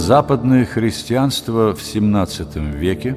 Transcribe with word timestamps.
Западное 0.00 0.64
христианство 0.64 1.74
в 1.74 1.78
XVII 1.78 2.74
веке, 2.74 3.14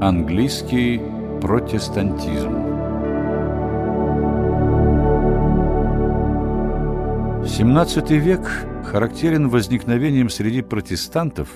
английский 0.00 0.98
протестантизм. 1.42 2.54
XVII 7.44 8.18
век 8.18 8.40
характерен 8.86 9.50
возникновением 9.50 10.30
среди 10.30 10.62
протестантов 10.62 11.50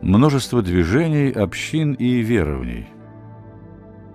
множества 0.00 0.62
движений, 0.62 1.30
общин 1.30 1.92
и 1.92 2.22
верований. 2.22 2.88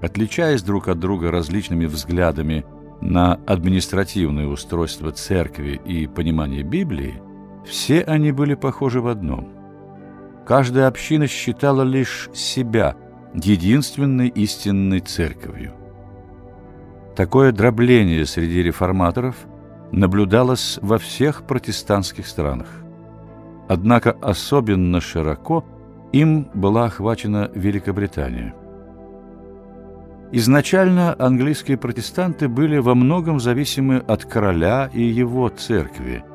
Отличаясь 0.02 0.64
друг 0.64 0.88
от 0.88 1.00
друга 1.00 1.30
различными 1.30 1.86
взглядами 1.86 2.66
на 3.02 3.36
административное 3.46 4.48
устройство 4.48 5.12
церкви 5.12 5.80
и 5.86 6.08
понимание 6.08 6.64
Библии, 6.64 7.22
все 7.66 8.02
они 8.02 8.32
были 8.32 8.53
похожи 8.53 9.02
в 9.02 9.08
одном. 9.08 9.49
Каждая 10.45 10.88
община 10.88 11.27
считала 11.27 11.81
лишь 11.81 12.30
себя 12.34 12.95
единственной 13.34 14.27
истинной 14.27 14.99
церковью. 14.99 15.73
Такое 17.16 17.52
дробление 17.52 18.26
среди 18.26 18.62
реформаторов 18.62 19.35
наблюдалось 19.91 20.77
во 20.81 20.98
всех 20.98 21.43
протестантских 21.43 22.27
странах. 22.27 22.67
Однако 23.68 24.12
особенно 24.21 25.02
широко 25.02 25.66
им 26.12 26.48
была 26.54 26.85
охвачена 26.85 27.49
Великобритания. 27.55 28.54
Изначально 30.32 31.16
английские 31.18 31.77
протестанты 31.77 32.48
были 32.48 32.77
во 32.77 32.93
многом 32.93 33.40
зависимы 33.40 33.98
от 33.98 34.26
короля 34.26 34.90
и 34.93 35.02
его 35.02 35.49
церкви– 35.49 36.23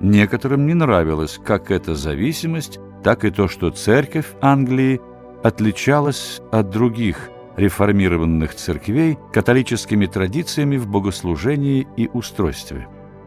Некоторым 0.00 0.66
не 0.66 0.74
нравилось 0.74 1.40
как 1.44 1.70
эта 1.70 1.94
зависимость, 1.94 2.78
так 3.02 3.24
и 3.24 3.30
то, 3.30 3.48
что 3.48 3.70
церковь 3.70 4.26
Англии 4.40 5.00
отличалась 5.42 6.40
от 6.52 6.70
других 6.70 7.30
реформированных 7.56 8.54
церквей 8.54 9.18
католическими 9.32 10.06
традициями 10.06 10.76
в 10.76 10.86
богослужении 10.86 11.86
и 11.96 12.08
устройстве. 12.12 12.86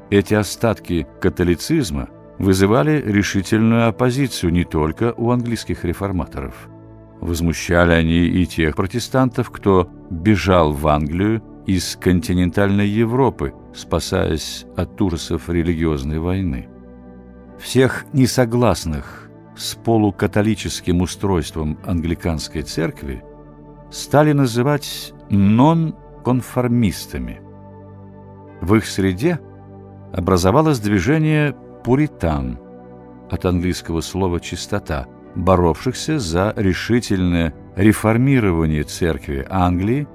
Эти 0.10 0.34
остатки 0.34 1.06
католицизма 1.20 2.08
вызывали 2.38 3.02
решительную 3.06 3.88
оппозицию 3.88 4.52
не 4.54 4.64
только 4.64 5.14
у 5.18 5.32
английских 5.32 5.84
реформаторов. 5.84 6.70
Возмущали 7.20 7.92
они 7.92 8.26
и 8.26 8.46
тех 8.46 8.76
протестантов, 8.76 9.52
кто 9.52 9.90
бежал 10.10 10.72
в 10.72 10.88
Англию 10.88 11.44
из 11.68 11.96
континентальной 11.98 12.88
Европы, 12.88 13.54
спасаясь 13.74 14.66
от 14.76 15.02
ужасов 15.02 15.50
религиозной 15.50 16.20
войны. 16.20 16.68
Всех 17.60 18.06
несогласных 18.14 19.30
с 19.56 19.76
полукатолическим 19.76 21.02
устройством 21.02 21.78
англиканской 21.86 22.64
церкви 22.64 23.24
стали 23.92 24.32
называть 24.32 25.14
нон-конформистами. 25.30 27.42
В 28.62 28.76
их 28.76 28.86
среде 28.86 29.40
образовалось 30.14 30.80
движение 30.80 31.54
«пуритан» 31.84 32.58
от 33.30 33.46
английского 33.46 34.00
слова 34.02 34.40
«чистота», 34.40 35.08
боровшихся 35.36 36.20
за 36.20 36.54
решительное 36.58 37.54
реформирование 37.76 38.84
церкви 38.84 39.46
Англии 39.50 40.08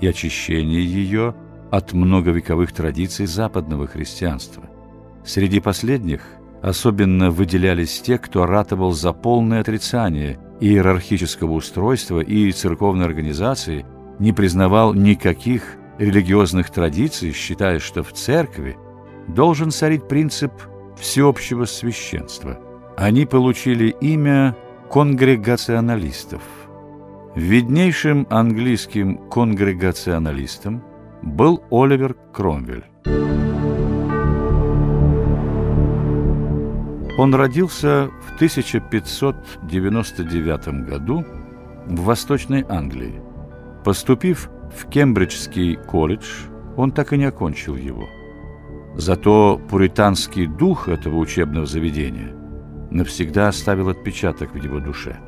и 0.00 0.06
очищение 0.06 0.84
ее 0.84 1.34
от 1.76 1.92
многовековых 1.92 2.72
традиций 2.72 3.26
западного 3.26 3.86
христианства. 3.86 4.62
Среди 5.24 5.58
последних 5.60 6.22
особенно 6.62 7.30
выделялись 7.30 8.00
те, 8.00 8.16
кто 8.16 8.46
ратовал 8.46 8.92
за 8.92 9.12
полное 9.12 9.60
отрицание 9.60 10.38
иерархического 10.60 11.52
устройства 11.52 12.20
и 12.20 12.52
церковной 12.52 13.06
организации, 13.06 13.84
не 14.20 14.32
признавал 14.32 14.94
никаких 14.94 15.62
религиозных 15.98 16.70
традиций, 16.70 17.32
считая, 17.32 17.80
что 17.80 18.02
в 18.02 18.12
церкви 18.12 18.76
должен 19.26 19.70
царить 19.70 20.06
принцип 20.06 20.52
всеобщего 20.96 21.64
священства. 21.64 22.60
Они 22.96 23.26
получили 23.26 23.88
имя 24.00 24.56
конгрегационалистов– 24.90 26.42
Виднейшим 27.34 28.28
английским 28.30 29.18
конгрегационалистом 29.28 30.84
был 31.24 31.62
Оливер 31.70 32.16
Кромвель. 32.32 32.84
Он 37.16 37.32
родился 37.34 38.10
в 38.26 38.34
1599 38.34 40.68
году 40.86 41.24
в 41.86 42.00
Восточной 42.02 42.66
Англии. 42.68 43.22
Поступив 43.84 44.50
в 44.76 44.88
Кембриджский 44.88 45.76
колледж, 45.76 46.26
он 46.76 46.90
так 46.92 47.12
и 47.12 47.18
не 47.18 47.26
окончил 47.26 47.76
его. 47.76 48.08
Зато 48.96 49.60
пуританский 49.70 50.46
дух 50.46 50.88
этого 50.88 51.16
учебного 51.16 51.66
заведения 51.66 52.34
навсегда 52.90 53.48
оставил 53.48 53.88
отпечаток 53.88 54.54
в 54.54 54.62
его 54.62 54.80
душе– 54.80 55.16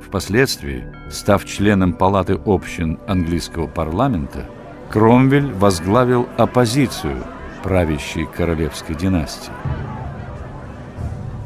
Впоследствии, 0.00 0.84
став 1.10 1.44
членом 1.44 1.92
Палаты 1.92 2.38
общин 2.46 2.98
английского 3.06 3.66
парламента, 3.66 4.46
Кромвель 4.90 5.52
возглавил 5.52 6.26
оппозицию 6.36 7.24
правящей 7.62 8.26
королевской 8.26 8.94
династии. 8.94 9.52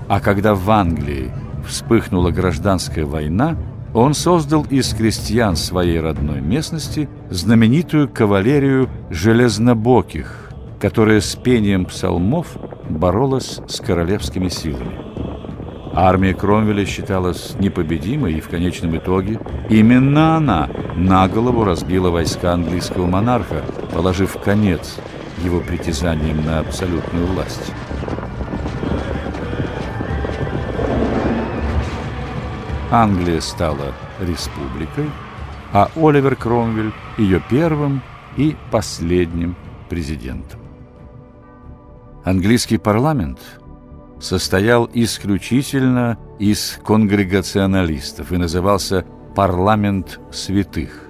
А 0.09 0.21
когда 0.21 0.55
в 0.55 0.71
Англии 0.71 1.33
вспыхнула 1.67 2.31
гражданская 2.31 3.05
война, 3.05 3.57
он 3.95 4.15
создал 4.15 4.65
из 4.71 4.95
крестьян 4.95 5.57
своей 5.57 6.01
родной 6.01 6.41
местности 6.41 7.09
знаменитую 7.31 8.09
кавалерию 8.09 8.89
железнобоких, 9.11 10.51
которая 10.81 11.21
с 11.21 11.35
пением 11.37 11.87
псалмов 11.87 12.57
боролась 12.89 13.61
с 13.67 13.81
королевскими 13.81 14.49
силами. 14.49 15.12
Армия 15.95 16.33
Кромвеля 16.33 16.87
считалась 16.87 17.55
непобедимой, 17.59 18.35
и 18.35 18.41
в 18.41 18.49
конечном 18.49 18.97
итоге 18.97 19.39
именно 19.69 20.37
она 20.37 20.71
на 20.97 21.29
голову 21.29 21.65
разбила 21.65 22.11
войска 22.11 22.55
английского 22.55 23.07
монарха, 23.07 23.63
положив 23.93 24.39
конец 24.43 24.97
его 25.45 25.61
притязаниям 25.61 26.45
на 26.45 26.61
абсолютную 26.61 27.27
власть. 27.27 27.73
Англия 32.91 33.41
стала 33.41 33.93
республикой, 34.21 35.11
а 35.73 35.91
Оливер 35.97 36.37
Кромвель 36.37 36.93
ее 37.19 37.43
первым 37.51 38.03
и 38.37 38.57
последним 38.71 39.57
президентом. 39.91 40.61
Английский 42.25 42.79
парламент– 42.79 43.39
состоял 44.23 44.89
исключительно 44.95 46.17
из 46.39 46.79
конгрегационалистов 46.85 48.31
и 48.33 48.37
назывался 48.37 49.05
«Парламент 49.35 50.21
святых». 50.31 51.09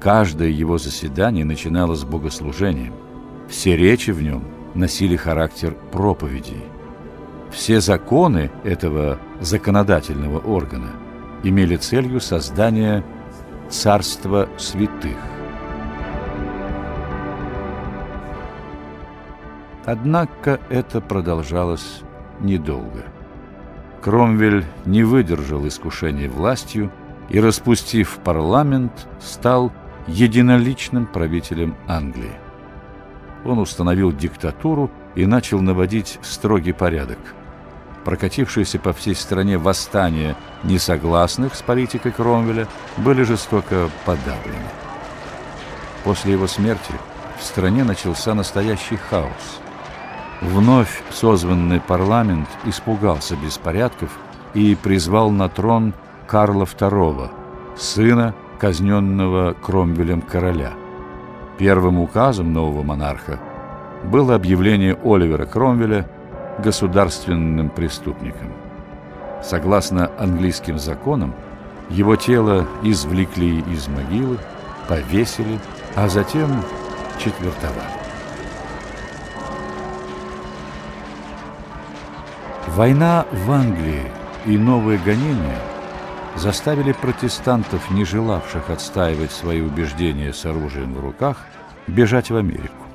Каждое 0.00 0.48
его 0.48 0.78
заседание 0.78 1.44
начиналось 1.44 2.00
с 2.00 2.04
богослужением. 2.04 2.92
Все 3.48 3.76
речи 3.76 4.10
в 4.10 4.20
нем 4.20 4.44
носили 4.74 5.14
характер 5.14 5.76
проповедей. 5.92 6.64
Все 7.52 7.80
законы 7.80 8.50
этого 8.64 9.20
законодательного 9.40 10.40
органа 10.40 10.90
имели 11.44 11.76
целью 11.76 12.20
создания 12.20 13.04
царства 13.70 14.48
святых. 14.58 15.31
Однако 19.84 20.60
это 20.68 21.00
продолжалось 21.00 22.02
недолго. 22.40 23.04
Кромвель 24.00 24.64
не 24.84 25.02
выдержал 25.02 25.66
искушения 25.66 26.28
властью 26.28 26.90
и, 27.28 27.40
распустив 27.40 28.18
парламент, 28.24 29.08
стал 29.20 29.72
единоличным 30.06 31.06
правителем 31.06 31.76
Англии. 31.88 32.32
Он 33.44 33.58
установил 33.58 34.12
диктатуру 34.12 34.90
и 35.16 35.26
начал 35.26 35.60
наводить 35.60 36.18
строгий 36.22 36.72
порядок. 36.72 37.18
Прокатившиеся 38.04 38.78
по 38.78 38.92
всей 38.92 39.14
стране 39.14 39.58
восстания 39.58 40.36
несогласных 40.64 41.54
с 41.54 41.62
политикой 41.62 42.12
Кромвеля 42.12 42.68
были 42.98 43.22
жестоко 43.22 43.90
подавлены. 44.04 44.68
После 46.04 46.32
его 46.32 46.46
смерти 46.48 46.92
в 47.40 47.44
стране 47.44 47.84
начался 47.84 48.34
настоящий 48.34 48.96
хаос– 48.96 49.60
Вновь 50.42 51.04
созванный 51.10 51.80
парламент 51.80 52.48
испугался 52.64 53.36
беспорядков 53.36 54.10
и 54.54 54.74
призвал 54.74 55.30
на 55.30 55.48
трон 55.48 55.94
Карла 56.26 56.64
II, 56.64 57.30
сына 57.76 58.34
казненного 58.58 59.52
Кромвелем 59.52 60.20
короля. 60.20 60.72
Первым 61.58 62.00
указом 62.00 62.52
нового 62.52 62.82
монарха 62.82 63.38
было 64.02 64.34
объявление 64.34 64.98
Оливера 65.04 65.46
Кромвеля 65.46 66.08
государственным 66.58 67.70
преступником. 67.70 68.52
Согласно 69.44 70.10
английским 70.18 70.76
законам, 70.76 71.34
его 71.88 72.16
тело 72.16 72.66
извлекли 72.82 73.60
из 73.60 73.86
могилы, 73.86 74.38
повесили, 74.88 75.60
а 75.94 76.08
затем 76.08 76.50
четвертовали. 77.18 78.01
Война 82.74 83.26
в 83.30 83.50
Англии 83.50 84.04
и 84.46 84.56
новые 84.56 84.98
гонения 84.98 85.58
заставили 86.36 86.92
протестантов, 86.92 87.90
не 87.90 88.06
желавших 88.06 88.70
отстаивать 88.70 89.30
свои 89.30 89.60
убеждения 89.60 90.32
с 90.32 90.46
оружием 90.46 90.94
в 90.94 91.00
руках, 91.00 91.36
бежать 91.86 92.30
в 92.30 92.36
Америку. 92.36 92.86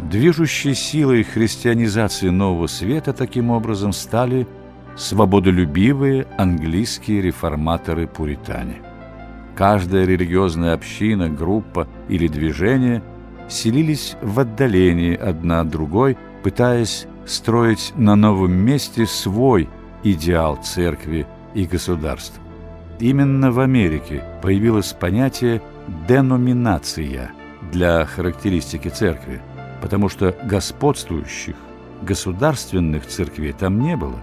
Движущей 0.00 0.72
силой 0.72 1.24
христианизации 1.24 2.30
Нового 2.30 2.66
Света 2.66 3.12
таким 3.12 3.50
образом 3.50 3.92
стали 3.92 4.48
свободолюбивые 4.96 6.26
английские 6.38 7.20
реформаторы-пуритане. 7.20 8.80
Каждая 9.54 10.06
религиозная 10.06 10.72
община, 10.72 11.28
группа 11.28 11.86
или 12.08 12.28
движение 12.28 13.02
селились 13.46 14.16
в 14.22 14.40
отдалении 14.40 15.14
одна 15.14 15.60
от 15.60 15.68
другой, 15.68 16.16
пытаясь 16.42 17.06
строить 17.26 17.92
на 17.96 18.16
новом 18.16 18.52
месте 18.52 19.06
свой 19.06 19.68
идеал 20.02 20.56
церкви 20.56 21.26
и 21.54 21.64
государства. 21.64 22.42
Именно 22.98 23.50
в 23.50 23.60
Америке 23.60 24.22
появилось 24.42 24.92
понятие 24.92 25.62
«деноминация» 26.08 27.32
для 27.72 28.04
характеристики 28.04 28.88
церкви, 28.88 29.40
потому 29.82 30.08
что 30.08 30.36
господствующих 30.44 31.56
государственных 32.02 33.06
церквей 33.06 33.52
там 33.52 33.80
не 33.80 33.96
было, 33.96 34.18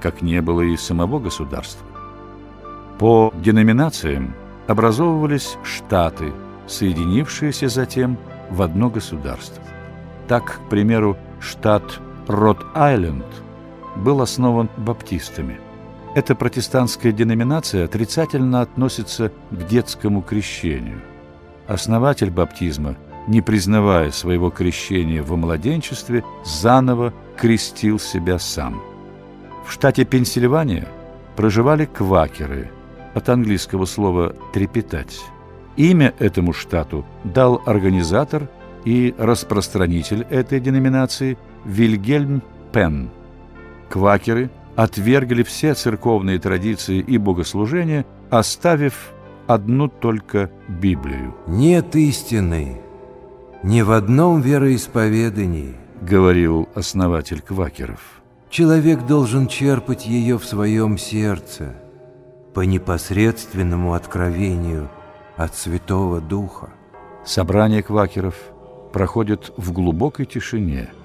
как 0.00 0.22
не 0.22 0.40
было 0.40 0.60
и 0.60 0.76
самого 0.76 1.18
государства. 1.18 1.86
По 2.98 3.32
деноминациям 3.36 4.34
образовывались 4.68 5.56
штаты, 5.64 6.32
соединившиеся 6.66 7.68
затем 7.68 8.18
в 8.50 8.62
одно 8.62 8.90
государство. 8.90 9.62
Так, 10.28 10.60
к 10.66 10.68
примеру, 10.68 11.16
штат 11.40 12.00
Рот-Айленд 12.28 13.26
был 13.96 14.20
основан 14.20 14.68
баптистами. 14.76 15.60
Эта 16.14 16.34
протестантская 16.34 17.12
деноминация 17.12 17.84
отрицательно 17.84 18.60
относится 18.60 19.32
к 19.50 19.66
детскому 19.66 20.22
крещению. 20.22 21.00
Основатель 21.66 22.30
баптизма, 22.30 22.96
не 23.28 23.40
признавая 23.40 24.10
своего 24.10 24.50
крещения 24.50 25.22
во 25.22 25.36
младенчестве, 25.36 26.24
заново 26.44 27.14
крестил 27.36 27.98
себя 27.98 28.38
сам. 28.38 28.82
В 29.66 29.72
штате 29.72 30.04
Пенсильвания 30.04 30.86
проживали 31.36 31.86
квакеры, 31.86 32.70
от 33.14 33.28
английского 33.28 33.84
слова 33.84 34.34
«трепетать». 34.52 35.20
Имя 35.76 36.12
этому 36.18 36.52
штату 36.52 37.06
дал 37.24 37.62
организатор 37.64 38.48
и 38.84 39.14
распространитель 39.16 40.26
этой 40.28 40.60
деноминации 40.60 41.38
Вильгельм 41.64 42.42
Пен. 42.72 43.10
Квакеры 43.88 44.50
отвергли 44.76 45.42
все 45.42 45.74
церковные 45.74 46.38
традиции 46.38 46.98
и 46.98 47.18
богослужения, 47.18 48.06
оставив 48.30 49.12
одну 49.46 49.88
только 49.88 50.50
Библию. 50.68 51.34
«Нет 51.46 51.94
истины 51.94 52.80
ни 53.62 53.82
в 53.82 53.92
одном 53.92 54.40
вероисповедании»,— 54.40 55.76
говорил 56.00 56.68
основатель 56.74 57.42
квакеров. 57.42 58.22
«Человек 58.48 59.06
должен 59.06 59.46
черпать 59.46 60.06
ее 60.06 60.38
в 60.38 60.44
своем 60.44 60.98
сердце 60.98 61.74
по 62.54 62.60
непосредственному 62.60 63.94
откровению 63.94 64.88
от 65.36 65.54
Святого 65.54 66.20
Духа». 66.20 66.70
Собрание 67.24 67.82
квакеров 67.82 68.34
проходит 68.92 69.52
в 69.56 69.72
глубокой 69.72 70.26
тишине— 70.26 70.88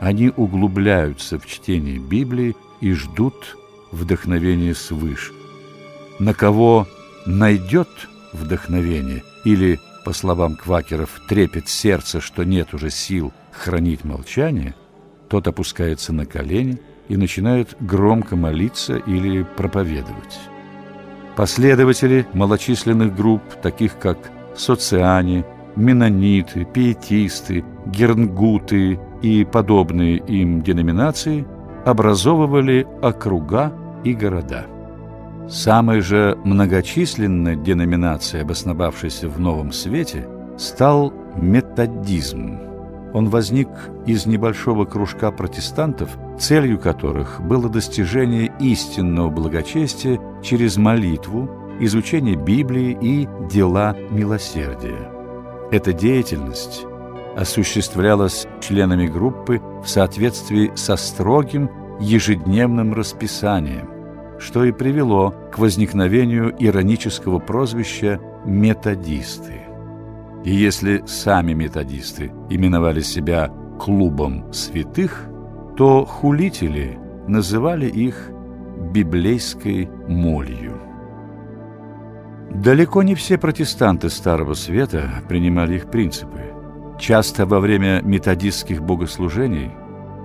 они 0.00 0.30
углубляются 0.36 1.38
в 1.38 1.46
чтение 1.46 1.98
Библии 1.98 2.56
и 2.80 2.92
ждут 2.92 3.56
вдохновения 3.90 4.74
свыше. 4.74 5.32
На 6.18 6.34
кого 6.34 6.86
найдет 7.26 7.88
вдохновение 8.32 9.22
или, 9.44 9.80
по 10.04 10.12
словам 10.12 10.56
квакеров, 10.56 11.20
трепет 11.28 11.68
сердце, 11.68 12.20
что 12.20 12.44
нет 12.44 12.74
уже 12.74 12.90
сил 12.90 13.32
хранить 13.52 14.04
молчание, 14.04 14.74
тот 15.28 15.46
опускается 15.48 16.12
на 16.12 16.26
колени 16.26 16.80
и 17.08 17.16
начинает 17.16 17.76
громко 17.80 18.36
молиться 18.36 18.96
или 18.96 19.42
проповедовать. 19.42 20.38
Последователи 21.36 22.26
малочисленных 22.32 23.14
групп, 23.14 23.42
таких 23.62 23.98
как 23.98 24.18
социане, 24.56 25.44
менониты, 25.78 26.64
пиетисты, 26.64 27.64
гернгуты 27.86 28.98
и 29.22 29.44
подобные 29.44 30.18
им 30.18 30.60
деноминации 30.62 31.46
образовывали 31.86 32.86
округа 33.00 33.72
и 34.04 34.12
города. 34.12 34.66
Самой 35.48 36.00
же 36.00 36.36
многочисленной 36.44 37.56
деноминацией, 37.56 38.42
обосновавшейся 38.42 39.28
в 39.28 39.40
Новом 39.40 39.72
Свете, 39.72 40.28
стал 40.58 41.12
методизм. 41.36 42.58
Он 43.14 43.30
возник 43.30 43.68
из 44.06 44.26
небольшого 44.26 44.84
кружка 44.84 45.30
протестантов, 45.30 46.10
целью 46.38 46.78
которых 46.78 47.40
было 47.40 47.70
достижение 47.70 48.52
истинного 48.60 49.30
благочестия 49.30 50.20
через 50.42 50.76
молитву, 50.76 51.48
изучение 51.80 52.36
Библии 52.36 52.98
и 53.00 53.26
дела 53.50 53.96
милосердия. 54.10 55.17
Эта 55.70 55.92
деятельность 55.92 56.86
осуществлялась 57.36 58.46
членами 58.60 59.06
группы 59.06 59.60
в 59.84 59.86
соответствии 59.86 60.72
со 60.74 60.96
строгим 60.96 61.70
ежедневным 62.00 62.94
расписанием, 62.94 63.88
что 64.38 64.64
и 64.64 64.72
привело 64.72 65.34
к 65.52 65.58
возникновению 65.58 66.54
иронического 66.58 67.38
прозвища 67.38 68.18
«методисты». 68.46 69.60
И 70.44 70.54
если 70.54 71.02
сами 71.06 71.52
методисты 71.52 72.32
именовали 72.48 73.02
себя 73.02 73.52
«клубом 73.78 74.50
святых», 74.54 75.28
то 75.76 76.06
хулители 76.06 76.98
называли 77.26 77.88
их 77.88 78.30
«библейской 78.92 79.86
молью». 80.08 80.87
Далеко 82.50 83.02
не 83.02 83.14
все 83.14 83.38
протестанты 83.38 84.08
Старого 84.08 84.54
Света 84.54 85.22
принимали 85.28 85.76
их 85.76 85.90
принципы. 85.90 86.40
Часто 86.98 87.46
во 87.46 87.60
время 87.60 88.00
методистских 88.02 88.82
богослужений 88.82 89.70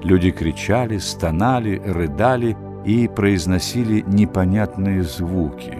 люди 0.03 0.31
кричали, 0.31 0.97
стонали, 0.97 1.81
рыдали 1.85 2.57
и 2.85 3.07
произносили 3.07 4.03
непонятные 4.07 5.03
звуки. 5.03 5.77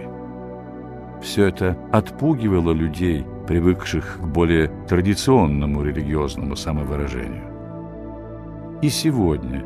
Все 1.22 1.46
это 1.46 1.78
отпугивало 1.90 2.72
людей, 2.72 3.26
привыкших 3.48 4.18
к 4.20 4.26
более 4.26 4.68
традиционному 4.88 5.82
религиозному 5.82 6.54
самовыражению. 6.54 7.44
И 8.82 8.90
сегодня 8.90 9.64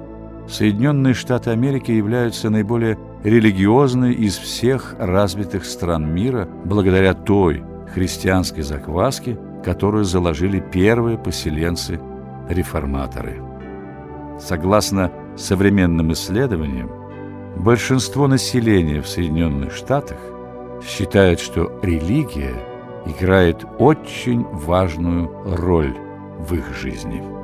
Соединенные 0.48 1.12
Штаты 1.12 1.50
Америки 1.50 1.90
являются 1.90 2.48
наиболее 2.48 2.96
религиозной 3.24 4.14
из 4.14 4.36
всех 4.36 4.94
развитых 4.98 5.64
стран 5.64 6.12
мира 6.12 6.46
благодаря 6.64 7.14
той 7.14 7.64
христианской 7.92 8.62
закваске, 8.62 9.36
которую 9.64 10.04
заложили 10.04 10.60
первые 10.60 11.18
поселенцы-реформаторы. 11.18 13.42
Согласно 14.40 15.10
современным 15.36 16.12
исследованиям, 16.12 16.88
большинство 17.56 18.28
населения 18.28 19.02
в 19.02 19.08
Соединенных 19.08 19.72
Штатах 19.72 20.18
считает, 20.86 21.40
что 21.40 21.80
религия 21.82 22.54
играет 23.06 23.64
очень 23.78 24.44
важную 24.44 25.28
роль 25.44 25.96
в 26.38 26.54
их 26.54 26.72
жизни. 26.76 27.37